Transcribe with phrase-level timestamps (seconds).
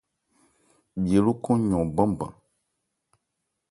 [1.01, 2.33] Bhye lókɔn yɔn banban.